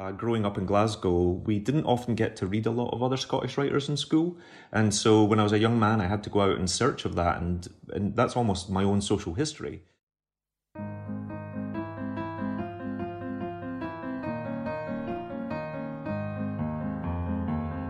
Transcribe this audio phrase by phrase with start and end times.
[0.00, 3.18] Uh, growing up in Glasgow, we didn't often get to read a lot of other
[3.18, 4.38] Scottish writers in school.
[4.72, 7.04] And so when I was a young man, I had to go out in search
[7.04, 7.42] of that.
[7.42, 9.82] And, and that's almost my own social history.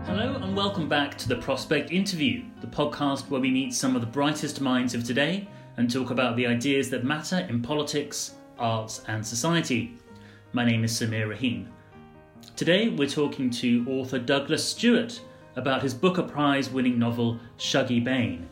[0.05, 4.01] Hello and welcome back to the Prospect Interview, the podcast where we meet some of
[4.01, 5.47] the brightest minds of today
[5.77, 9.97] and talk about the ideas that matter in politics, arts, and society.
[10.51, 11.71] My name is Sameer Rahim.
[12.61, 15.19] Today we're talking to author Douglas Stuart
[15.55, 18.47] about his Booker Prize winning novel Shuggie Bain.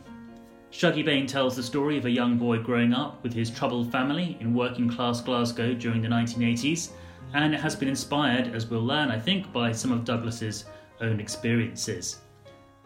[0.72, 4.36] Shuggie Bain tells the story of a young boy growing up with his troubled family
[4.40, 6.90] in working class Glasgow during the 1980s,
[7.34, 10.64] and it has been inspired, as we'll learn, I think, by some of Douglas's
[11.00, 12.18] own experiences.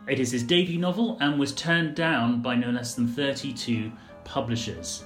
[0.07, 3.91] It is his debut novel and was turned down by no less than 32
[4.25, 5.05] publishers.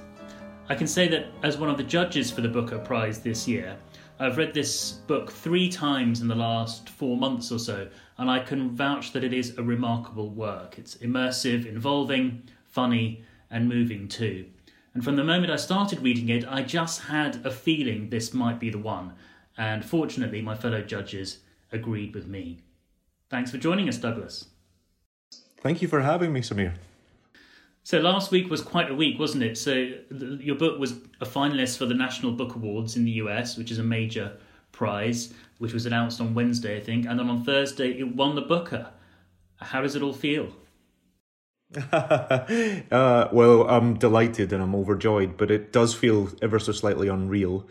[0.67, 3.77] I can say that as one of the judges for the Booker Prize this year,
[4.21, 8.39] I've read this book three times in the last four months or so, and I
[8.39, 10.77] can vouch that it is a remarkable work.
[10.77, 14.47] It's immersive, involving, funny, and moving too.
[14.93, 18.59] And from the moment I started reading it, I just had a feeling this might
[18.59, 19.13] be the one.
[19.57, 21.39] And fortunately, my fellow judges
[21.71, 22.59] agreed with me.
[23.29, 24.47] Thanks for joining us, Douglas.
[25.61, 26.73] Thank you for having me, Sameer.
[27.89, 29.57] So last week was quite a week, wasn't it?
[29.57, 29.71] So
[30.11, 30.91] your book was
[31.21, 34.37] a finalist for the National Book Awards in the US, which is a major
[34.71, 38.43] prize, which was announced on Wednesday, I think, and then on Thursday it won the
[38.43, 38.91] Booker.
[39.55, 40.55] How does it all feel?
[41.91, 47.67] uh, well, I'm delighted and I'm overjoyed, but it does feel ever so slightly unreal.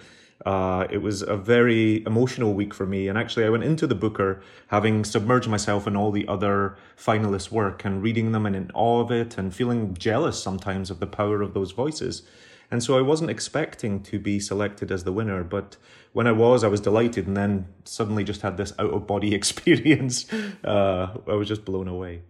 [0.47, 3.09] Uh, it was a very emotional week for me.
[3.09, 7.51] And actually, I went into the Booker having submerged myself in all the other finalists'
[7.51, 11.07] work and reading them and in awe of it and feeling jealous sometimes of the
[11.07, 12.23] power of those voices.
[12.71, 15.77] And so I wasn't expecting to be selected as the winner, but
[16.13, 19.35] when I was, I was delighted and then suddenly just had this out of body
[19.41, 20.31] experience.
[20.63, 22.23] Uh, I was just blown away.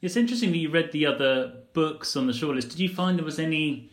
[0.00, 2.70] It's interesting that you read the other books on the shortlist.
[2.70, 3.90] Did you find there was any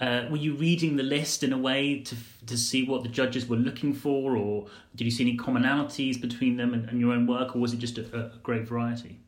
[0.00, 3.48] uh, were you reading the list in a way to to see what the judges
[3.48, 7.26] were looking for, or did you see any commonalities between them and, and your own
[7.26, 9.18] work, or was it just a, a, great variety?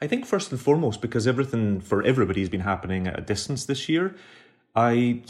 [0.00, 3.64] I think first and foremost, because everything for everybody has been happening at a distance
[3.64, 4.16] this year,
[4.74, 5.22] I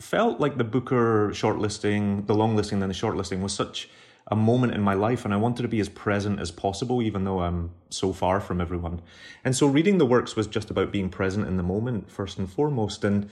[0.00, 3.88] felt like the Booker shortlisting, the long listing, then the shortlisting was such
[4.30, 7.24] a moment in my life and I wanted to be as present as possible, even
[7.24, 9.00] though I'm so far from everyone.
[9.44, 12.50] And so reading the works was just about being present in the moment, first and
[12.50, 13.04] foremost.
[13.04, 13.30] And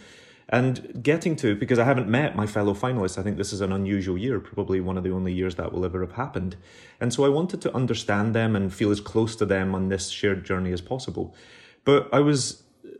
[0.48, 3.72] and getting to, because I haven't met my fellow finalists, I think this is an
[3.72, 6.56] unusual year, probably one of the only years that will ever have happened.
[7.00, 10.08] And so I wanted to understand them and feel as close to them on this
[10.08, 11.34] shared journey as possible.
[11.84, 12.90] But I was uh,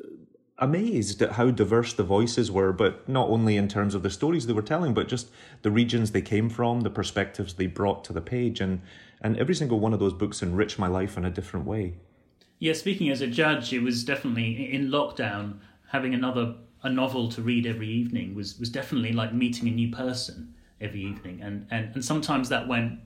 [0.59, 4.47] amazed at how diverse the voices were, but not only in terms of the stories
[4.47, 5.31] they were telling, but just
[5.62, 8.61] the regions they came from, the perspectives they brought to the page.
[8.61, 8.81] And,
[9.21, 11.95] and every single one of those books enriched my life in a different way.
[12.59, 15.61] Yeah, speaking as a judge, it was definitely in lockdown
[15.93, 16.55] having another
[16.87, 21.03] a novel to read every evening was was definitely like meeting a new person every
[21.03, 23.00] evening, and and and sometimes that went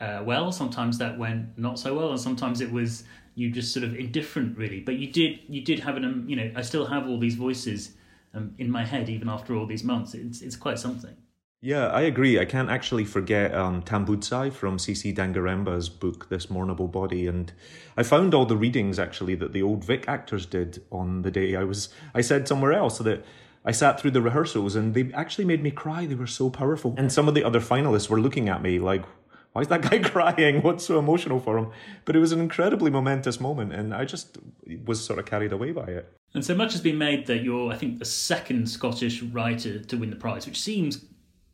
[0.00, 3.84] uh, well, sometimes that went not so well, and sometimes it was you just sort
[3.84, 4.80] of indifferent really.
[4.80, 7.34] But you did you did have an um, you know I still have all these
[7.34, 7.92] voices
[8.34, 10.14] um, in my head even after all these months.
[10.14, 11.16] It's it's quite something.
[11.62, 12.38] Yeah, I agree.
[12.38, 17.26] I can't actually forget um, Tambudzai from Tsitsi Dangarembga's book, This Mournable Body.
[17.26, 17.52] And
[17.96, 21.56] I found all the readings actually that the old Vic actors did on the day
[21.56, 23.24] I was, I said somewhere else that
[23.64, 26.06] I sat through the rehearsals and they actually made me cry.
[26.06, 26.94] They were so powerful.
[26.98, 29.04] And some of the other finalists were looking at me like,
[29.52, 30.62] why is that guy crying?
[30.62, 31.72] What's so emotional for him?
[32.04, 34.36] But it was an incredibly momentous moment and I just
[34.84, 36.12] was sort of carried away by it.
[36.34, 39.96] And so much has been made that you're, I think, the second Scottish writer to
[39.96, 41.06] win the prize, which seems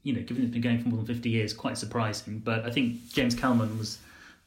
[0.03, 2.39] you know, given it's been going for more than 50 years, quite surprising.
[2.39, 3.99] But I think James Kelman was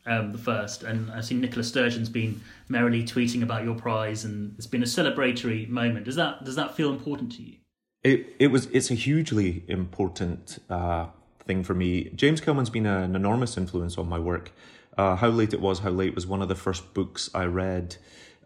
[0.05, 4.53] um, the first, and I've seen Nicola Sturgeon's been merrily tweeting about your prize, and
[4.57, 6.05] it's been a celebratory moment.
[6.05, 7.55] Does that does that feel important to you?
[8.03, 11.07] It it was it's a hugely important uh,
[11.45, 12.09] thing for me.
[12.15, 14.51] James Kelman's been an enormous influence on my work.
[14.97, 17.97] Uh, how late it was, how late was one of the first books I read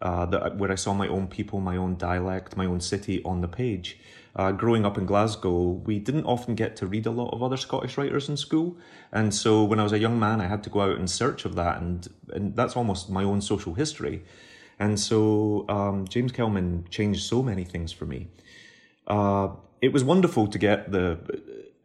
[0.01, 3.41] uh, that where I saw my own people, my own dialect, my own city on
[3.41, 3.99] the page.
[4.39, 7.57] Uh, growing up in Glasgow, we didn't often get to read a lot of other
[7.57, 8.77] Scottish writers in school,
[9.11, 11.43] and so when I was a young man, I had to go out in search
[11.43, 14.23] of that, and and that's almost my own social history.
[14.79, 18.29] And so um, James Kelman changed so many things for me.
[19.07, 19.49] Uh,
[19.81, 21.19] it was wonderful to get the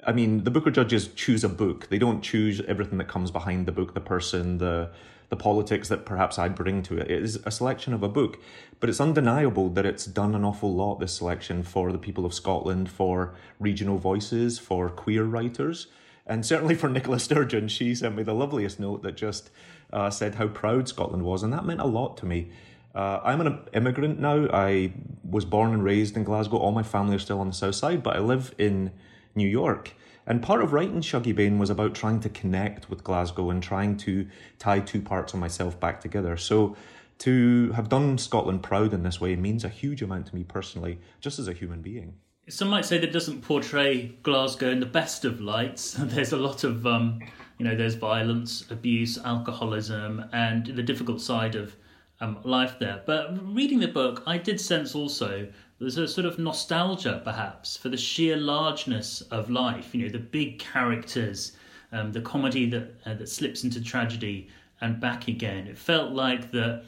[0.07, 1.89] I mean, the Booker judges choose a book.
[1.89, 4.91] They don't choose everything that comes behind the book, the person, the
[5.35, 7.11] the politics that perhaps I bring to it.
[7.11, 8.39] It is a selection of a book,
[8.79, 11.01] but it's undeniable that it's done an awful lot.
[11.01, 15.89] This selection for the people of Scotland, for regional voices, for queer writers,
[16.25, 17.67] and certainly for Nicola Sturgeon.
[17.67, 19.51] She sent me the loveliest note that just
[19.93, 22.53] uh, said how proud Scotland was, and that meant a lot to me.
[22.95, 24.47] Uh, I'm an immigrant now.
[24.53, 24.93] I
[25.29, 26.59] was born and raised in Glasgow.
[26.59, 28.93] All my family are still on the south side, but I live in
[29.35, 29.95] New York.
[30.27, 33.97] And part of writing Shuggie Bain was about trying to connect with Glasgow and trying
[33.99, 34.27] to
[34.59, 36.37] tie two parts of myself back together.
[36.37, 36.77] So
[37.19, 40.99] to have done Scotland proud in this way means a huge amount to me personally,
[41.21, 42.15] just as a human being.
[42.49, 45.93] Some might say that doesn't portray Glasgow in the best of lights.
[45.99, 47.21] There's a lot of, um,
[47.59, 51.75] you know, there's violence, abuse, alcoholism, and the difficult side of
[52.21, 53.03] um, life there.
[53.07, 55.49] But reading the book, I did sense also
[55.79, 59.95] there's a sort of nostalgia, perhaps, for the sheer largeness of life.
[59.95, 61.53] You know, the big characters,
[61.93, 64.49] um, the comedy that uh, that slips into tragedy
[64.81, 65.67] and back again.
[65.67, 66.85] It felt like that.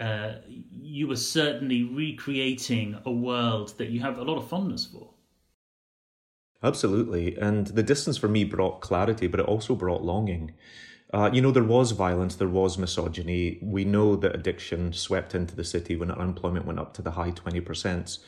[0.00, 0.32] Uh,
[0.72, 5.08] you were certainly recreating a world that you have a lot of fondness for.
[6.64, 7.36] Absolutely.
[7.36, 10.52] And the distance for me brought clarity, but it also brought longing.
[11.14, 13.56] Uh, you know, there was violence, there was misogyny.
[13.62, 17.30] We know that addiction swept into the city when unemployment went up to the high
[17.30, 18.18] 20%.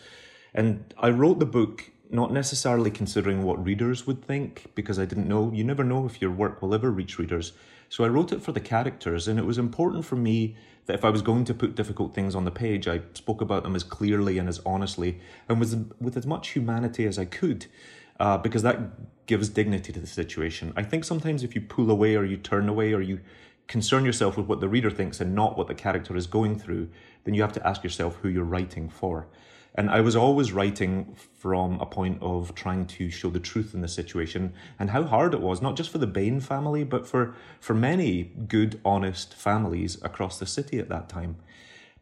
[0.54, 5.26] And I wrote the book not necessarily considering what readers would think, because I didn't
[5.26, 5.50] know.
[5.52, 7.54] You never know if your work will ever reach readers.
[7.88, 10.54] So I wrote it for the characters, and it was important for me
[10.86, 13.64] that if I was going to put difficult things on the page, I spoke about
[13.64, 15.18] them as clearly and as honestly
[15.48, 17.66] and with, with as much humanity as I could
[18.20, 20.72] uh, because that gives dignity to the situation.
[20.76, 23.20] I think sometimes if you pull away or you turn away or you
[23.66, 26.88] concern yourself with what the reader thinks and not what the character is going through,
[27.24, 29.26] then you have to ask yourself who you're writing for.
[29.74, 33.82] And I was always writing from a point of trying to show the truth in
[33.82, 37.34] the situation and how hard it was, not just for the Bain family, but for,
[37.60, 41.36] for many good, honest families across the city at that time.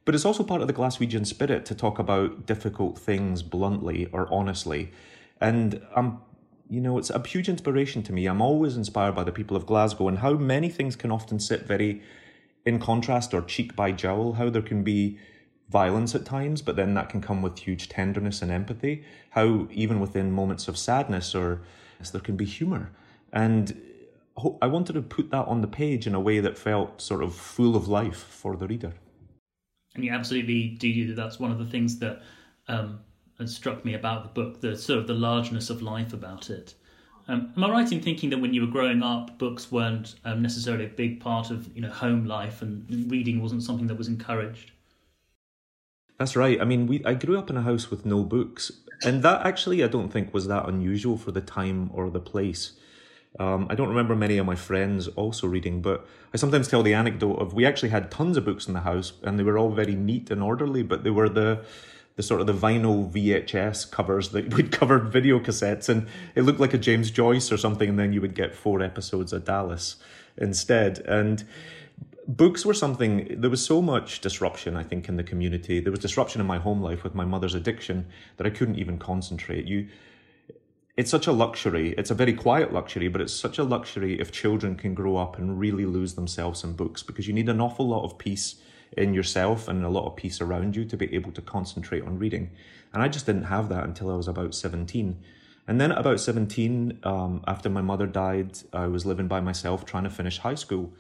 [0.04, 4.32] But it's also part of the Glaswegian spirit to talk about difficult things bluntly or
[4.32, 4.92] honestly
[5.40, 6.18] and I'm,
[6.68, 8.26] you know, it's a huge inspiration to me.
[8.26, 11.66] I'm always inspired by the people of Glasgow and how many things can often sit
[11.66, 12.02] very
[12.64, 15.18] in contrast or cheek by jowl, how there can be
[15.68, 19.04] violence at times, but then that can come with huge tenderness and empathy.
[19.30, 21.62] How even within moments of sadness or
[22.12, 22.90] there can be humor.
[23.32, 23.80] And
[24.60, 27.34] I wanted to put that on the page in a way that felt sort of
[27.34, 28.92] full of life for the reader.
[29.94, 31.14] And you absolutely do.
[31.14, 32.20] That's one of the things that
[32.68, 33.00] um,
[33.46, 36.74] struck me about the book, the sort of the largeness of life about it.
[37.26, 40.42] Um, am I right in thinking that when you were growing up, books weren't um,
[40.42, 44.08] necessarily a big part of you know home life, and reading wasn't something that was
[44.08, 44.72] encouraged?
[46.18, 46.60] That's right.
[46.60, 48.70] I mean, we I grew up in a house with no books,
[49.02, 52.72] and that actually I don't think was that unusual for the time or the place.
[53.40, 56.94] Um, I don't remember many of my friends also reading, but I sometimes tell the
[56.94, 59.72] anecdote of we actually had tons of books in the house, and they were all
[59.72, 61.64] very neat and orderly, but they were the
[62.16, 66.60] the sort of the vinyl VHS covers that we'd covered video cassettes, and it looked
[66.60, 69.96] like a James Joyce or something, and then you would get four episodes of Dallas
[70.36, 70.98] instead.
[71.00, 71.44] And
[72.26, 75.80] books were something there was so much disruption i think in the community.
[75.80, 78.06] There was disruption in my home life with my mother's addiction
[78.36, 79.66] that i couldn't even concentrate.
[79.66, 79.88] You
[80.96, 81.92] it's such a luxury.
[81.98, 85.38] It's a very quiet luxury but it's such a luxury if children can grow up
[85.38, 88.56] and really lose themselves in books because you need an awful lot of peace
[88.96, 92.18] in yourself and a lot of peace around you to be able to concentrate on
[92.18, 92.50] reading.
[92.92, 95.16] And I just didn't have that until I was about 17.
[95.66, 99.84] And then at about 17, um, after my mother died, I was living by myself
[99.84, 100.92] trying to finish high school.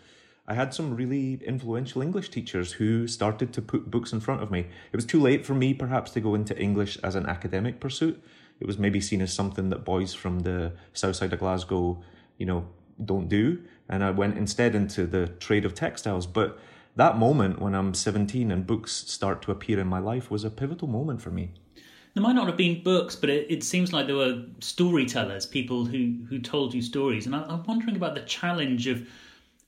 [0.46, 4.50] I had some really influential English teachers who started to put books in front of
[4.50, 4.60] me.
[4.60, 8.22] It was too late for me, perhaps, to go into English as an academic pursuit.
[8.60, 12.02] It was maybe seen as something that boys from the south side of Glasgow,
[12.38, 12.66] you know,
[13.02, 13.62] don't do.
[13.88, 16.26] And I went instead into the trade of textiles.
[16.26, 16.58] But
[16.96, 20.50] that moment when I'm 17 and books start to appear in my life was a
[20.50, 21.52] pivotal moment for me.
[22.14, 25.84] there might not have been books, but it, it seems like there were storytellers, people
[25.84, 27.26] who, who told you stories.
[27.26, 29.06] And I, I'm wondering about the challenge of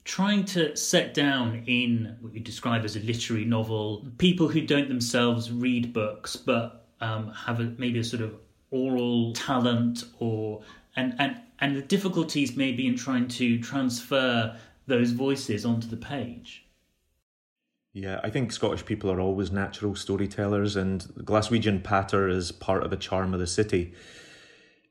[0.04, 4.88] trying to set down in what you describe as a literary novel people who don't
[4.88, 8.32] themselves read books but um, have a, maybe a sort of
[8.70, 10.62] oral talent or
[10.94, 14.56] and, and and the difficulties maybe in trying to transfer
[14.86, 16.65] those voices onto the page.
[17.96, 22.90] Yeah, I think Scottish people are always natural storytellers, and Glaswegian patter is part of
[22.90, 23.94] the charm of the city.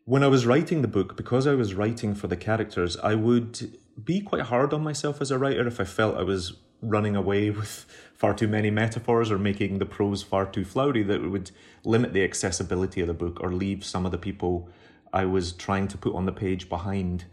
[0.05, 3.77] When I was writing the book, because I was writing for the characters, I would
[4.03, 7.49] be quite hard on myself as a writer if I felt I was running away
[7.59, 7.85] with
[8.15, 11.51] far too many metaphors or making the prose far too flowery that would
[11.83, 14.67] limit the accessibility of the book or leave some of the people
[15.13, 17.25] I was trying to put on the page behind.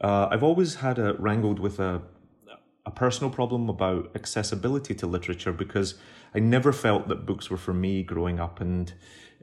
[0.00, 2.02] Uh, I've always had a wrangled with a
[2.88, 5.96] a personal problem about accessibility to literature because
[6.34, 8.92] I never felt that books were for me growing up, and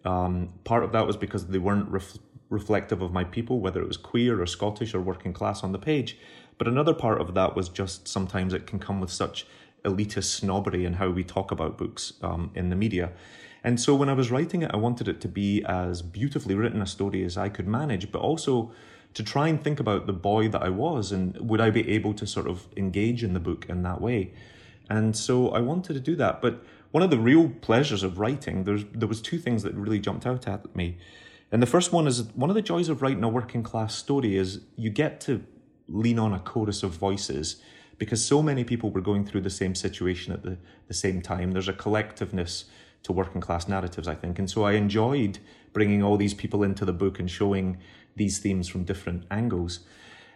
[0.04, 2.18] um, part of that was because they weren't ref-
[2.50, 5.78] reflective of my people, whether it was queer or Scottish or working class on the
[5.78, 6.18] page.
[6.58, 9.46] But another part of that was just sometimes it can come with such
[9.84, 13.12] elitist snobbery in how we talk about books um, in the media.
[13.64, 16.82] And so when I was writing it, I wanted it to be as beautifully written
[16.82, 18.72] a story as I could manage, but also
[19.16, 22.14] to try and think about the boy that I was and would I be able
[22.14, 24.34] to sort of engage in the book in that way.
[24.90, 26.42] And so I wanted to do that.
[26.42, 30.00] But one of the real pleasures of writing, there's there was two things that really
[30.00, 30.98] jumped out at me.
[31.52, 34.36] And the first one is one of the joys of writing a working class story
[34.36, 35.44] is you get to
[35.88, 37.62] lean on a chorus of voices
[37.98, 40.58] because so many people were going through the same situation at the,
[40.88, 41.52] the same time.
[41.52, 42.66] There's a collectiveness
[43.04, 44.40] to working class narratives, I think.
[44.40, 45.40] And so I enjoyed
[45.72, 47.78] bringing all these people into the book and showing
[48.16, 49.82] these themes from different angles.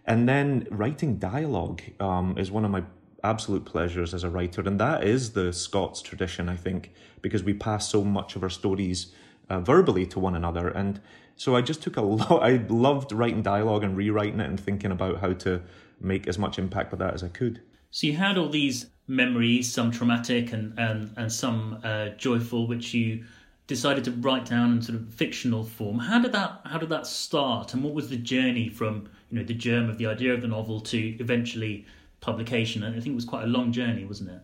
[0.05, 2.83] And then writing dialogue um, is one of my
[3.23, 7.53] absolute pleasures as a writer, and that is the Scots tradition, I think, because we
[7.53, 9.11] pass so much of our stories
[9.49, 10.69] uh, verbally to one another.
[10.69, 11.01] And
[11.35, 14.91] so I just took a lot, I loved writing dialogue and rewriting it and thinking
[14.91, 15.61] about how to
[15.99, 17.61] make as much impact with that as I could.
[17.91, 22.93] So you had all these memories, some traumatic and, and, and some uh, joyful, which
[22.93, 23.25] you
[23.69, 25.99] decided to write down in sort of fictional form.
[25.99, 29.45] How did that how did that start, and what was the journey from you know
[29.45, 31.85] the germ of the idea of the novel to eventually
[32.19, 32.83] publication?
[32.83, 34.41] And I think it was quite a long journey, wasn't it?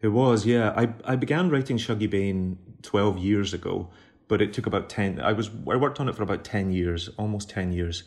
[0.00, 0.72] It was, yeah.
[0.74, 3.90] I I began writing Shuggie Bain twelve years ago,
[4.26, 5.20] but it took about ten.
[5.20, 8.04] I was I worked on it for about ten years, almost ten years.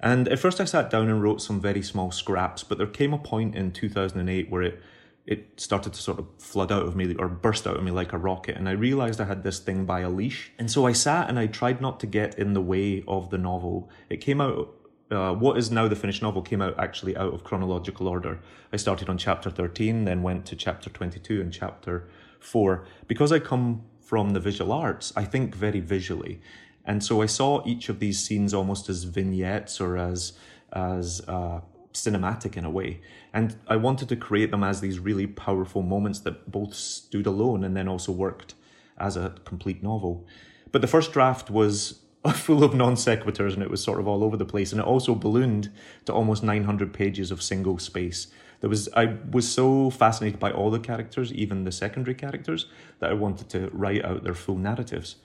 [0.00, 3.12] And at first, I sat down and wrote some very small scraps, but there came
[3.12, 4.80] a point in 2008 where it
[5.28, 8.14] it started to sort of flood out of me or burst out of me like
[8.14, 8.56] a rocket.
[8.56, 10.52] And I realized I had this thing by a leash.
[10.58, 13.36] And so I sat and I tried not to get in the way of the
[13.36, 13.90] novel.
[14.08, 14.74] It came out,
[15.10, 18.40] uh, what is now the finished novel came out actually out of chronological order.
[18.72, 22.08] I started on chapter 13, then went to chapter 22 and chapter
[22.40, 22.86] 4.
[23.06, 26.40] Because I come from the visual arts, I think very visually.
[26.86, 30.32] And so I saw each of these scenes almost as vignettes or as,
[30.72, 31.60] as, uh,
[32.04, 33.00] cinematic in a way.
[33.32, 37.64] And I wanted to create them as these really powerful moments that both stood alone
[37.64, 38.54] and then also worked
[38.98, 40.26] as a complete novel.
[40.72, 42.00] But the first draft was
[42.34, 44.72] full of non sequiturs and it was sort of all over the place.
[44.72, 45.70] And it also ballooned
[46.06, 48.28] to almost 900 pages of single space.
[48.60, 52.66] There was I was so fascinated by all the characters, even the secondary characters,
[52.98, 55.16] that I wanted to write out their full narratives.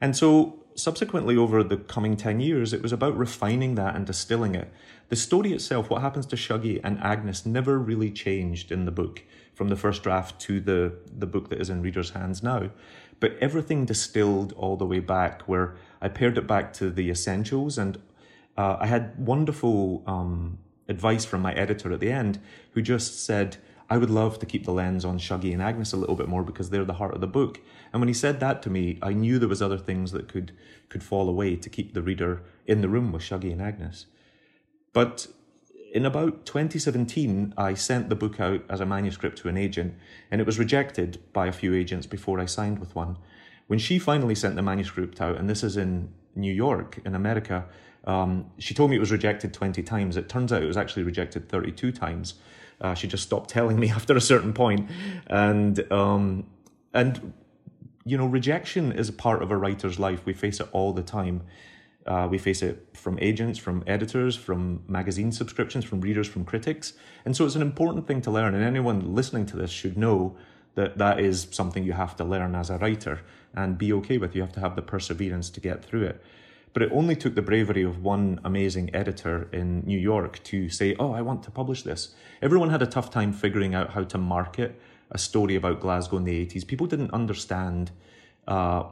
[0.00, 4.54] And so subsequently over the coming 10 years, it was about refining that and distilling
[4.54, 4.72] it
[5.08, 9.22] the story itself, what happens to Shuggie and Agnes, never really changed in the book
[9.54, 12.70] from the first draft to the, the book that is in readers' hands now.
[13.20, 17.78] But everything distilled all the way back, where I pared it back to the essentials.
[17.78, 17.98] And
[18.58, 22.40] uh, I had wonderful um, advice from my editor at the end,
[22.72, 23.56] who just said,
[23.88, 26.42] I would love to keep the lens on Shuggie and Agnes a little bit more
[26.42, 27.60] because they're the heart of the book.
[27.92, 30.52] And when he said that to me, I knew there was other things that could
[30.88, 34.06] could fall away to keep the reader in the room with Shuggie and Agnes.
[34.92, 35.26] But
[35.92, 39.94] in about 2017, I sent the book out as a manuscript to an agent,
[40.30, 43.16] and it was rejected by a few agents before I signed with one.
[43.66, 47.66] When she finally sent the manuscript out, and this is in New York, in America,
[48.04, 50.16] um, she told me it was rejected 20 times.
[50.16, 52.34] It turns out it was actually rejected 32 times.
[52.80, 54.54] Uh, she just stopped telling me after a certain.
[55.26, 56.46] And, um,
[56.92, 57.32] and,
[58.04, 60.24] you know, rejection is a part of a writer's life.
[60.24, 61.42] We face it all the time.
[62.06, 66.92] Uh, we face it from agents, from editors, from magazine subscriptions, from readers, from critics.
[67.24, 68.54] And so it's an important thing to learn.
[68.54, 70.36] And anyone listening to this should know
[70.76, 73.22] that that is something you have to learn as a writer
[73.54, 74.36] and be okay with.
[74.36, 76.22] You have to have the perseverance to get through it.
[76.76, 80.94] But it only took the bravery of one amazing editor in New York to say,
[80.98, 82.14] Oh, I want to publish this.
[82.42, 84.78] Everyone had a tough time figuring out how to market
[85.10, 86.66] a story about Glasgow in the 80s.
[86.66, 87.92] People didn't understand
[88.46, 88.90] uh,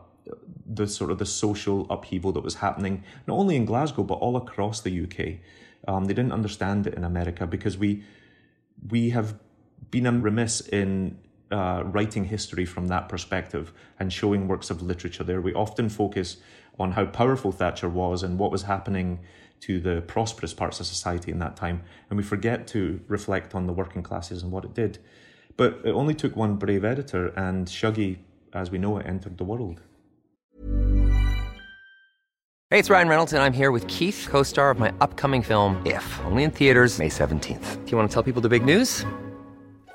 [0.64, 4.38] the sort of the social upheaval that was happening not only in Glasgow but all
[4.38, 5.40] across the UK.
[5.86, 8.02] Um, they didn't understand it in America because we
[8.88, 9.34] we have
[9.90, 11.18] been remiss in
[11.50, 15.42] uh, writing history from that perspective and showing works of literature there.
[15.42, 16.38] We often focus
[16.78, 19.20] on how powerful Thatcher was and what was happening
[19.60, 23.66] to the prosperous parts of society in that time, and we forget to reflect on
[23.66, 24.98] the working classes and what it did.
[25.56, 28.18] But it only took one brave editor, and Shuggie,
[28.52, 29.80] as we know it, entered the world.
[32.70, 35.80] Hey, it's Ryan Reynolds, and I'm here with Keith, co star of my upcoming film,
[35.86, 37.84] If, only in theaters, May 17th.
[37.84, 39.06] Do you want to tell people the big news?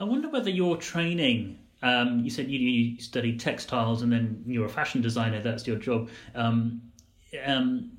[0.00, 4.66] I wonder whether your training, um, you said you, you studied textiles and then you're
[4.66, 6.08] a fashion designer, that's your job.
[6.34, 6.82] Um,
[7.44, 7.92] um,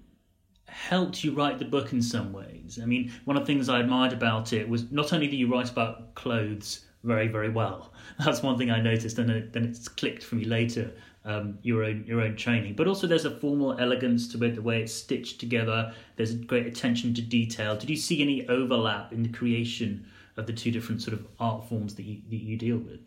[0.67, 2.79] helped you write the book in some ways.
[2.81, 5.51] I mean, one of the things I admired about it was not only that you
[5.51, 7.93] write about clothes very, very well.
[8.23, 10.91] That's one thing I noticed, and then it's clicked for me later.
[11.25, 14.61] Um, your own your own training, but also there's a formal elegance to it, the
[14.61, 15.93] way it's stitched together.
[16.15, 17.75] There's great attention to detail.
[17.75, 21.67] Did you see any overlap in the creation of the two different sort of art
[21.67, 23.01] forms that you that you deal with?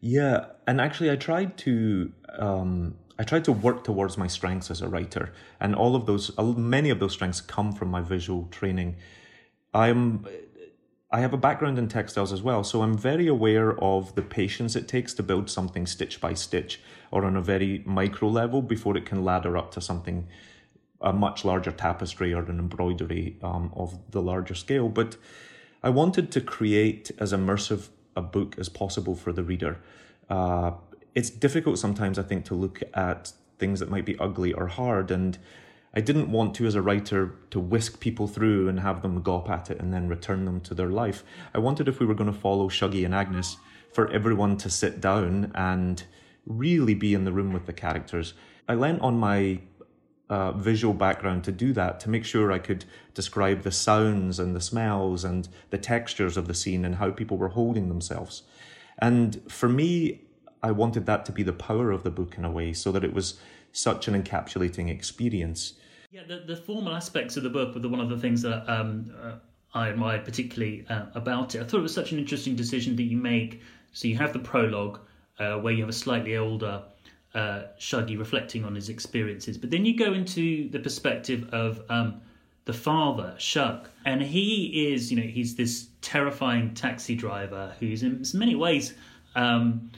[0.00, 4.80] Yeah, and actually, I tried to um, I tried to work towards my strengths as
[4.80, 8.96] a writer, and all of those, many of those strengths come from my visual training.
[9.74, 10.26] I'm,
[11.10, 14.74] I have a background in textiles as well, so I'm very aware of the patience
[14.74, 18.96] it takes to build something stitch by stitch, or on a very micro level before
[18.96, 20.26] it can ladder up to something,
[21.02, 24.88] a much larger tapestry or an embroidery um, of the larger scale.
[24.88, 25.18] But
[25.82, 29.78] I wanted to create as immersive a book as possible for the reader.
[30.28, 30.72] Uh,
[31.14, 35.10] it's difficult sometimes, I think, to look at things that might be ugly or hard.
[35.10, 35.38] And
[35.94, 39.48] I didn't want to, as a writer, to whisk people through and have them gawp
[39.48, 41.24] at it and then return them to their life.
[41.54, 43.56] I wanted, if we were going to follow Shuggie and Agnes,
[43.92, 46.04] for everyone to sit down and
[46.46, 48.34] really be in the room with the characters.
[48.68, 49.60] I lent on my
[50.30, 54.54] uh, visual background to do that, to make sure I could describe the sounds and
[54.56, 58.44] the smells and the textures of the scene and how people were holding themselves.
[58.98, 60.22] And for me,
[60.62, 63.04] I wanted that to be the power of the book in a way, so that
[63.04, 63.40] it was
[63.72, 65.74] such an encapsulating experience.
[66.12, 68.68] Yeah, the, the formal aspects of the book were the, one of the things that
[68.70, 69.32] um, uh,
[69.74, 71.60] I admired particularly uh, about it.
[71.60, 73.62] I thought it was such an interesting decision that you make.
[73.92, 75.00] So you have the prologue,
[75.38, 76.82] uh, where you have a slightly older
[77.34, 77.62] uh,
[78.16, 82.20] reflecting on his experiences, but then you go into the perspective of um,
[82.64, 88.24] the father, Shug, and he is, you know, he's this terrifying taxi driver who's in
[88.34, 88.94] many ways.
[89.34, 89.90] Um,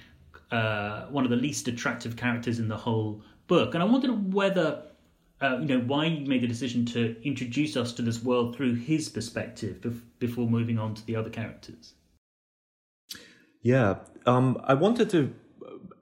[0.52, 3.74] uh, one of the least attractive characters in the whole book.
[3.74, 4.82] And I wondered whether,
[5.40, 8.74] uh, you know, why you made the decision to introduce us to this world through
[8.74, 11.94] his perspective bef- before moving on to the other characters.
[13.62, 15.32] Yeah, um, I wanted to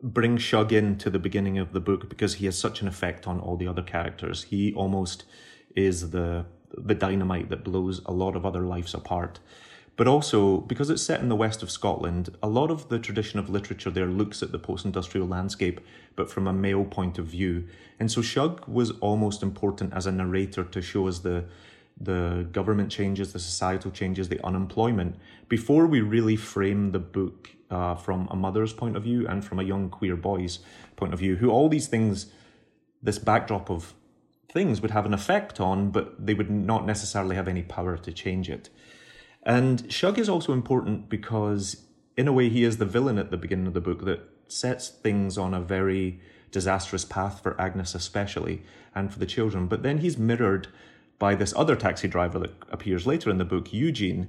[0.03, 3.27] bring Shug in to the beginning of the book because he has such an effect
[3.27, 4.45] on all the other characters.
[4.45, 5.25] He almost
[5.77, 9.41] is the the dynamite that blows a lot of other lives apart.
[9.97, 13.39] But also, because it's set in the west of Scotland, a lot of the tradition
[13.39, 15.81] of literature there looks at the post industrial landscape,
[16.17, 17.67] but from a male point of view.
[17.99, 21.45] And so Shug was almost important as a narrator to show us the
[22.01, 25.17] the government changes, the societal changes, the unemployment,
[25.51, 29.59] before we really frame the book uh, from a mother's point of view and from
[29.59, 30.61] a young queer boy's
[30.97, 32.27] point of view, who all these things,
[33.03, 33.95] this backdrop of
[34.53, 38.13] things would have an effect on, but they would not necessarily have any power to
[38.13, 38.69] change it.
[39.43, 41.85] And Shug is also important because,
[42.17, 44.89] in a way, he is the villain at the beginning of the book that sets
[44.89, 48.63] things on a very disastrous path for Agnes, especially,
[48.95, 49.67] and for the children.
[49.67, 50.69] But then he's mirrored
[51.19, 54.29] by this other taxi driver that appears later in the book, Eugene.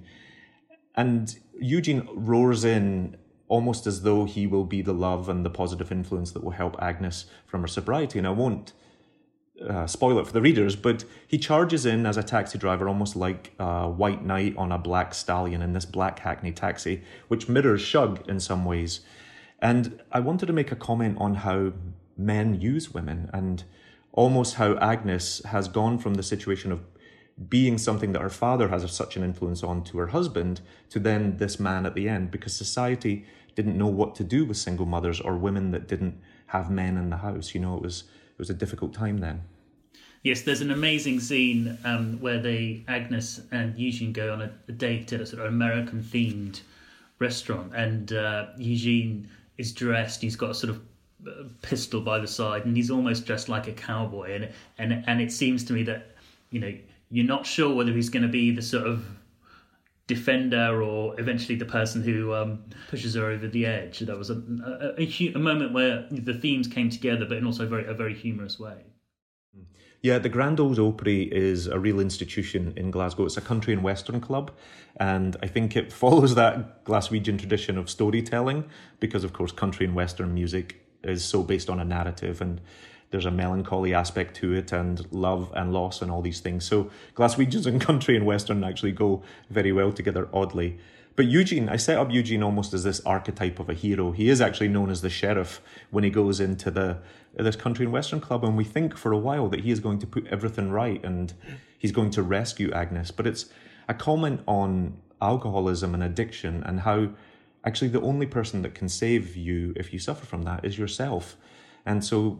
[0.95, 3.17] And Eugene roars in
[3.51, 6.81] almost as though he will be the love and the positive influence that will help
[6.81, 8.17] Agnes from her sobriety.
[8.17, 8.71] And I won't
[9.67, 13.17] uh, spoil it for the readers, but he charges in as a taxi driver, almost
[13.17, 17.81] like a white knight on a black stallion in this black hackney taxi, which mirrors
[17.81, 19.01] Shug in some ways.
[19.59, 21.73] And I wanted to make a comment on how
[22.17, 23.65] men use women and
[24.13, 26.85] almost how Agnes has gone from the situation of
[27.49, 31.37] being something that her father has such an influence on to her husband to then
[31.37, 35.19] this man at the end because society didn't know what to do with single mothers
[35.19, 38.49] or women that didn't have men in the house you know it was it was
[38.49, 39.41] a difficult time then
[40.23, 44.71] Yes, there's an amazing scene um, where they Agnes and Eugene go on a, a
[44.71, 46.61] date at a sort of American themed
[47.17, 50.21] restaurant, and uh, Eugene is dressed.
[50.21, 50.81] He's got a sort of
[51.27, 54.35] uh, pistol by the side, and he's almost dressed like a cowboy.
[54.35, 56.15] And and and it seems to me that
[56.51, 56.73] you know
[57.09, 59.03] you're not sure whether he's going to be the sort of
[60.13, 63.99] defender or eventually the person who um, pushes her over the edge.
[63.99, 67.65] That was a, a, a, a, moment where the themes came together, but in also
[67.65, 68.83] very, a very humorous way.
[70.01, 73.25] Yeah, the Grand Ole Opry is a real institution in Glasgow.
[73.25, 74.51] It's a country and western club,
[74.97, 78.65] and I think it follows that Glaswegian tradition of storytelling
[78.99, 82.59] because, of course, country and western music is so based on a narrative and
[83.11, 86.65] there's a melancholy aspect to it and love and loss and all these things.
[86.65, 90.79] So Glaswegians and country and western actually go very well together, oddly.
[91.15, 94.11] But Eugene, I set up Eugene almost as this archetype of a hero.
[94.11, 96.99] He is actually known as the sheriff when he goes into the
[97.33, 99.99] this country and western club, and we think for a while that he is going
[99.99, 101.33] to put everything right and
[101.77, 103.11] he's going to rescue Agnes.
[103.11, 103.45] But it's
[103.87, 107.09] a comment on alcoholism and addiction and how
[107.63, 111.37] actually the only person that can save you if you suffer from that is yourself.
[111.85, 112.39] And so,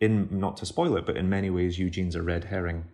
[0.00, 2.84] in not to spoil it, but in many ways, Eugene's a red herring.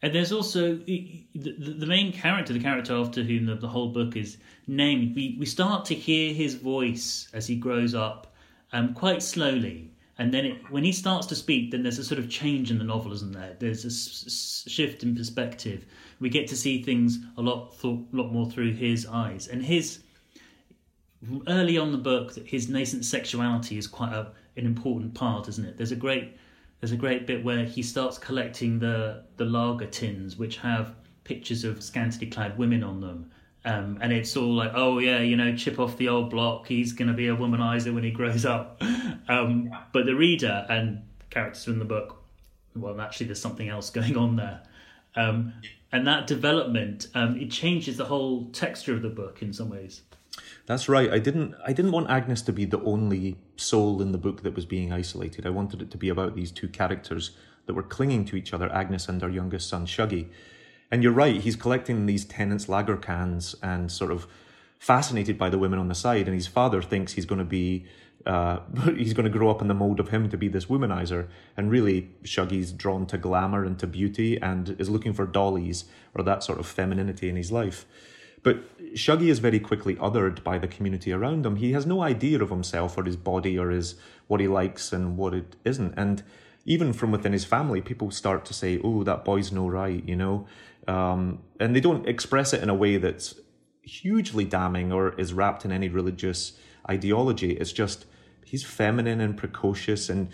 [0.00, 4.16] And there's also the, the, main character, the character after whom the, the whole book
[4.16, 4.36] is
[4.68, 5.16] named.
[5.16, 8.32] We, we start to hear his voice as he grows up
[8.72, 9.90] um, quite slowly.
[10.16, 12.78] And then it, when he starts to speak, then there's a sort of change in
[12.78, 13.56] the novel, isn't there?
[13.58, 15.84] There's a s- shift in perspective.
[16.20, 19.48] We get to see things a lot, th- lot more through his eyes.
[19.48, 20.00] And his
[21.46, 25.64] early on the book, that his nascent sexuality is quite a, an important part, isn't
[25.64, 25.76] it?
[25.76, 26.36] There's a great
[26.80, 31.64] there's a great bit where he starts collecting the the lager tins, which have pictures
[31.64, 33.30] of scantily clad women on them.
[33.64, 36.68] Um, and it's all like, oh yeah, you know, chip off the old block.
[36.68, 38.82] He's going to be a womanizer when he grows up.
[39.30, 42.22] Um, but the reader and characters in the book,
[42.74, 44.62] well, actually, there's something else going on there.
[45.16, 45.52] Um,
[45.92, 50.00] and that development, um, it changes the whole texture of the book in some ways.
[50.66, 51.10] That's right.
[51.10, 54.54] I didn't I didn't want Agnes to be the only soul in the book that
[54.54, 55.46] was being isolated.
[55.46, 57.32] I wanted it to be about these two characters
[57.66, 60.28] that were clinging to each other, Agnes and her youngest son, Shuggie.
[60.90, 64.26] And you're right, he's collecting these Tennent's lager cans and sort of
[64.78, 66.26] fascinated by the women on the side.
[66.26, 67.84] And his father thinks he's going to be,
[68.24, 68.60] uh,
[68.96, 71.28] he's going to grow up in the mold of him to be this womanizer.
[71.56, 76.24] And really, Shuggie's drawn to glamour and to beauty and is looking for dollies or
[76.24, 77.84] that sort of femininity in his life.
[78.42, 81.56] But Shuggie is very quickly othered by the community around him.
[81.56, 83.96] He has no idea of himself or his body or his
[84.26, 85.94] what he likes and what it isn't.
[85.96, 86.22] And
[86.64, 90.16] even from within his family, people start to say, "Oh, that boy's no right," you
[90.16, 90.46] know,
[90.86, 93.34] um, and they don't express it in a way that's
[93.82, 97.52] hugely damning or is wrapped in any religious ideology.
[97.52, 98.04] It's just
[98.44, 100.28] he's feminine and precocious, and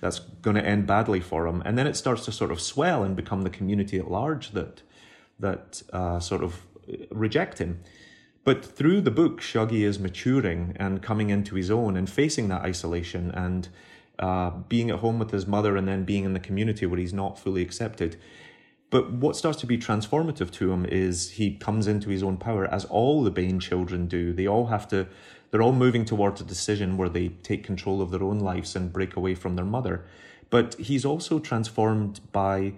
[0.00, 1.62] that's going to end badly for him.
[1.64, 4.82] And then it starts to sort of swell and become the community at large that
[5.38, 6.66] that uh, sort of
[7.10, 7.80] reject him.
[8.44, 12.62] But through the book, Shuggie is maturing and coming into his own and facing that
[12.62, 13.68] isolation and
[14.18, 17.12] uh, being at home with his mother and then being in the community where he's
[17.12, 18.16] not fully accepted.
[18.90, 22.66] But what starts to be transformative to him is he comes into his own power,
[22.66, 24.32] as all the Bain children do.
[24.32, 25.06] They all have to,
[25.50, 28.92] they're all moving towards a decision where they take control of their own lives and
[28.92, 30.04] break away from their mother.
[30.48, 32.74] But he's also transformed by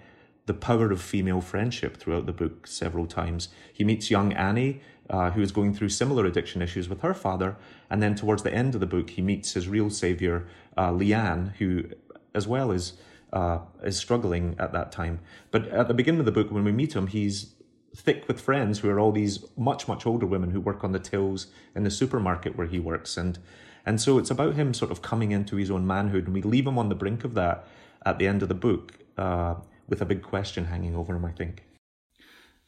[0.46, 3.48] the power of female friendship throughout the book several times.
[3.72, 7.56] He meets young Annie, uh, who is going through similar addiction issues with her father,
[7.88, 11.54] and then towards the end of the book, he meets his real savior, uh, Leanne,
[11.56, 11.84] who,
[12.34, 12.94] as well, is
[13.32, 15.18] uh, is struggling at that time.
[15.50, 17.54] But at the beginning of the book, when we meet him, he's
[17.96, 20.98] thick with friends who are all these much much older women who work on the
[20.98, 23.38] tills in the supermarket where he works, and
[23.86, 26.66] and so it's about him sort of coming into his own manhood, and we leave
[26.66, 27.66] him on the brink of that
[28.04, 29.54] at the end of the book uh,
[29.88, 31.24] with a big question hanging over him.
[31.24, 31.62] I think.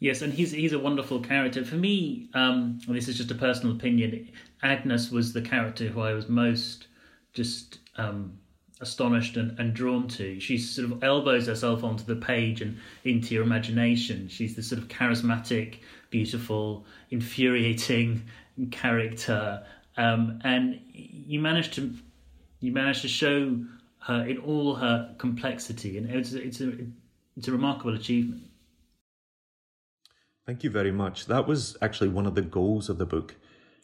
[0.00, 1.64] Yes, and he's he's a wonderful character.
[1.64, 4.28] For me, um, this is just a personal opinion.
[4.62, 6.88] Agnes was the character who I was most
[7.32, 8.38] just um,
[8.80, 10.38] astonished and, and drawn to.
[10.40, 14.28] She sort of elbows herself onto the page and into your imagination.
[14.28, 15.78] She's this sort of charismatic,
[16.10, 18.24] beautiful, infuriating
[18.70, 19.64] character,
[19.96, 21.94] um, and you managed to
[22.60, 23.58] you managed to show
[24.00, 26.72] her in all her complexity, and it's it's a
[27.36, 28.42] it's a remarkable achievement.
[30.46, 31.26] Thank you very much.
[31.26, 33.36] That was actually one of the goals of the book.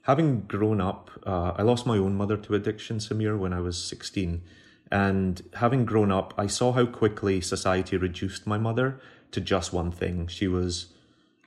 [0.03, 3.83] Having grown up, uh, I lost my own mother to addiction, Sameer, when I was
[3.83, 4.43] 16.
[4.91, 9.91] And having grown up, I saw how quickly society reduced my mother to just one
[9.91, 10.27] thing.
[10.27, 10.93] She was,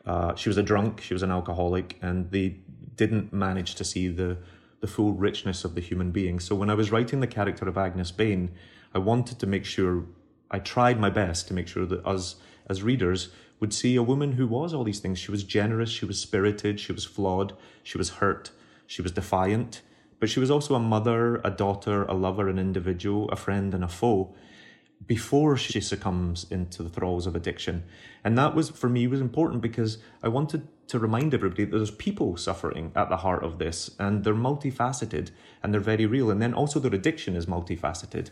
[0.05, 2.59] uh, she was a drunk, she was an alcoholic, and they
[2.95, 4.37] didn't manage to see the,
[4.79, 6.39] the full richness of the human being.
[6.39, 8.51] So when I was writing the character of Agnes Bain,
[8.93, 10.05] I wanted to make sure,
[10.53, 12.35] I tried my best to make sure that us
[12.69, 15.19] as readers would see a woman who was all these things.
[15.19, 18.51] She was generous, she was spirited, she was flawed, she was hurt,
[18.87, 19.81] she was defiant,
[20.19, 23.83] but she was also a mother, a daughter, a lover, an individual, a friend, and
[23.83, 24.33] a foe
[25.05, 27.83] before she succumbs into the thralls of addiction.
[28.23, 31.91] And that was, for me, was important because I wanted to remind everybody that there's
[31.91, 36.29] people suffering at the heart of this, and they're multifaceted and they're very real.
[36.29, 38.29] And then also their addiction is multifaceted.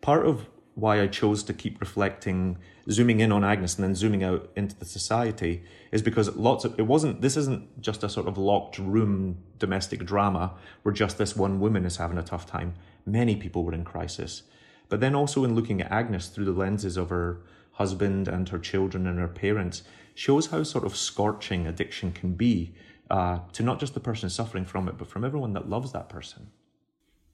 [0.00, 2.58] Part of why I chose to keep reflecting,
[2.90, 6.78] zooming in on Agnes and then zooming out into the society is because lots of
[6.78, 7.20] it wasn't.
[7.20, 11.84] This isn't just a sort of locked room domestic drama where just this one woman
[11.84, 12.74] is having a tough time.
[13.06, 14.42] Many people were in crisis,
[14.88, 17.40] but then also in looking at Agnes through the lenses of her
[17.72, 19.82] husband and her children and her parents
[20.14, 22.74] shows how sort of scorching addiction can be
[23.10, 26.08] uh, to not just the person suffering from it, but from everyone that loves that
[26.08, 26.50] person.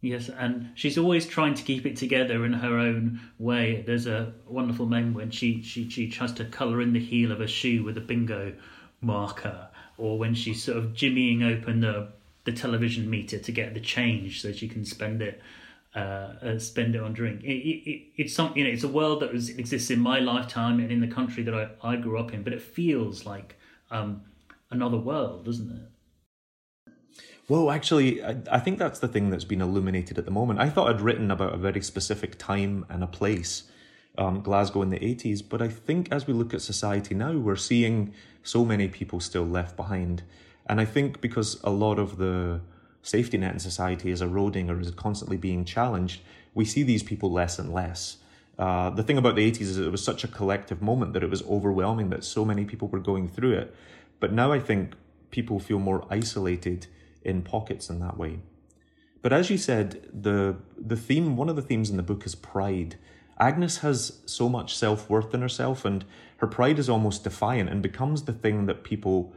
[0.02, 3.82] Yes, and she's always trying to keep it together in her own way.
[3.86, 7.42] There's a wonderful moment when she, she, she tries to colour in the heel of
[7.42, 8.54] a shoe with a bingo
[9.02, 12.08] marker, or when she's sort of jimmying open the,
[12.44, 15.40] the television meter to get the change so she can spend it
[15.94, 17.42] uh, uh, spend it on drink.
[17.42, 20.78] It, it, it's some, you know, it's a world that was, exists in my lifetime
[20.78, 23.56] and in the country that I, I grew up in, but it feels like
[23.90, 24.22] um,
[24.70, 25.82] another world, doesn't it?
[27.50, 30.60] Well, actually, I, I think that's the thing that's been illuminated at the moment.
[30.60, 33.64] I thought I'd written about a very specific time and a place,
[34.16, 37.56] um, Glasgow in the 80s, but I think as we look at society now, we're
[37.56, 40.22] seeing so many people still left behind.
[40.68, 42.60] And I think because a lot of the
[43.02, 46.20] safety net in society is eroding or is constantly being challenged,
[46.54, 48.18] we see these people less and less.
[48.60, 51.30] Uh, the thing about the 80s is it was such a collective moment that it
[51.30, 53.74] was overwhelming that so many people were going through it.
[54.20, 54.94] But now I think
[55.32, 56.86] people feel more isolated
[57.22, 58.40] in pockets in that way.
[59.22, 62.34] But as you said, the the theme, one of the themes in the book is
[62.34, 62.96] pride.
[63.38, 66.04] Agnes has so much self worth in herself, and
[66.38, 69.32] her pride is almost defiant and becomes the thing that people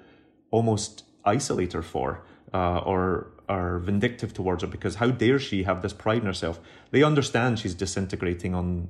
[0.52, 5.82] almost isolate her for, uh, or are vindictive towards her because how dare she have
[5.82, 6.60] this pride in herself?
[6.92, 8.90] They understand she's disintegrating on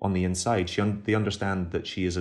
[0.00, 0.68] on the inside.
[0.68, 2.18] She un- they understand that she is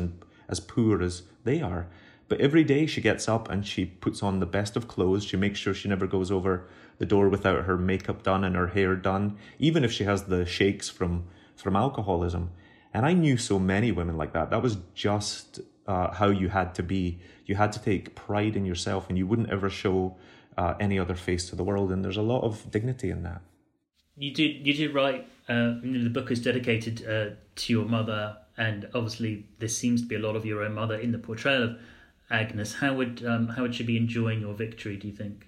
[0.48, 1.88] as poor as they are,
[2.29, 5.25] but every day she gets up and she puts on the best of clothes.
[5.25, 6.67] She makes sure she never goes over
[6.99, 10.45] the door without her makeup done and her hair done, even if she has the
[10.45, 12.51] shakes from, from alcoholism.
[12.93, 14.51] And I knew so many women like that.
[14.51, 17.19] That was just uh, how you had to be.
[17.45, 20.15] You had to take pride in yourself and you wouldn't ever show
[20.55, 21.91] uh, any other face to the world.
[21.91, 23.41] And there's a lot of dignity in that.
[24.15, 28.37] You did, you did write, uh, the book is dedicated uh, to your mother.
[28.57, 31.63] And obviously, there seems to be a lot of your own mother in the portrayal
[31.63, 31.77] of
[32.31, 34.97] Agnes, how would um, how would she be enjoying your victory?
[34.97, 35.47] Do you think?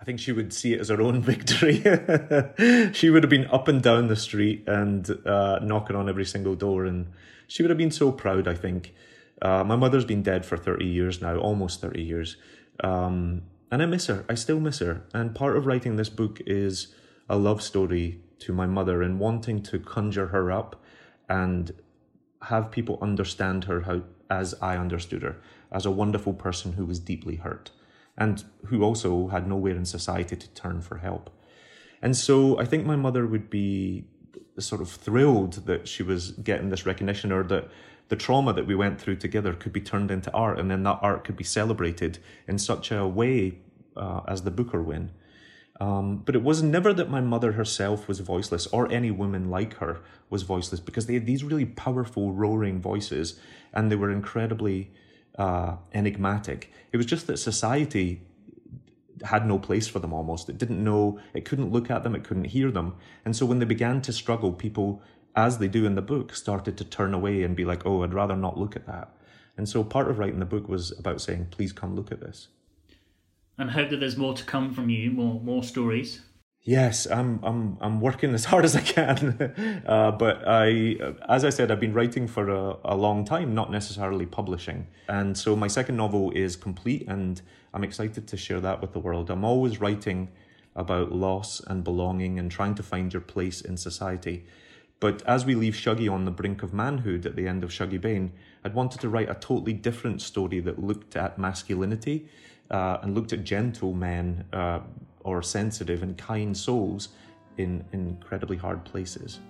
[0.00, 1.76] I think she would see it as her own victory.
[2.92, 6.54] she would have been up and down the street and uh, knocking on every single
[6.54, 7.12] door, and
[7.46, 8.48] she would have been so proud.
[8.48, 8.94] I think.
[9.40, 12.36] Uh, my mother's been dead for thirty years now, almost thirty years,
[12.82, 14.24] um, and I miss her.
[14.28, 15.02] I still miss her.
[15.12, 16.94] And part of writing this book is
[17.28, 20.80] a love story to my mother and wanting to conjure her up
[21.28, 21.72] and
[22.44, 25.36] have people understand her how as I understood her,
[25.70, 27.70] as a wonderful person who was deeply hurt
[28.16, 31.30] and who also had nowhere in society to turn for help.
[32.00, 34.04] And so I think my mother would be
[34.58, 37.68] sort of thrilled that she was getting this recognition or that
[38.08, 40.98] the trauma that we went through together could be turned into art and then that
[41.00, 43.58] art could be celebrated in such a way
[43.96, 45.10] uh, as the Booker win.
[45.80, 49.74] Um, but it was never that my mother herself was voiceless or any woman like
[49.78, 53.40] her was voiceless because they had these really powerful, roaring voices
[53.72, 54.92] and they were incredibly
[55.38, 56.70] uh, enigmatic.
[56.92, 58.22] It was just that society
[59.24, 60.48] had no place for them almost.
[60.48, 62.94] It didn't know, it couldn't look at them, it couldn't hear them.
[63.24, 65.02] And so when they began to struggle, people
[65.34, 68.14] as they do in the book, started to turn away and be like, oh, I'd
[68.14, 69.14] rather not look at that.
[69.56, 72.48] And so part of writing the book was about saying, please come look at this.
[73.62, 76.22] And hope that there's more to come from you, more more stories.
[76.62, 80.96] Yes, I'm I'm I'm working as hard as I can, uh, but I,
[81.28, 85.38] as I said, I've been writing for a, a long time, not necessarily publishing, and
[85.38, 87.40] so my second novel is complete, and
[87.72, 89.30] I'm excited to share that with the world.
[89.30, 90.32] I'm always writing
[90.74, 94.44] about loss and belonging and trying to find your place in society.
[94.98, 98.00] But as we leave Shuggie on the brink of manhood at the end of Shuggie
[98.00, 98.32] Bain,
[98.64, 102.28] I'd wanted to write a totally different story that looked at masculinity
[102.70, 104.80] uh, and looked at gentle men uh,
[105.20, 107.10] or sensitive and kind souls
[107.58, 109.40] in incredibly hard places.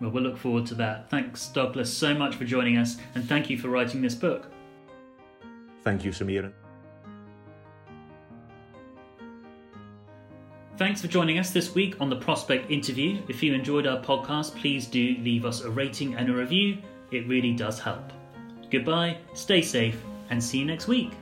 [0.00, 1.08] Well, we'll look forward to that.
[1.08, 4.50] Thanks, Douglas, so much for joining us, and thank you for writing this book.
[5.82, 6.52] Thank you, Sameer.
[10.76, 13.22] Thanks for joining us this week on the Prospect interview.
[13.28, 16.76] If you enjoyed our podcast, please do leave us a rating and a review.
[17.10, 18.12] It really does help.
[18.70, 19.98] Goodbye, stay safe,
[20.28, 21.12] and see you next week.